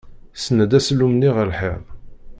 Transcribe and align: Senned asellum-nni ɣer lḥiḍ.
Senned 0.43 0.71
asellum-nni 0.77 1.29
ɣer 1.35 1.45
lḥiḍ. 1.51 1.81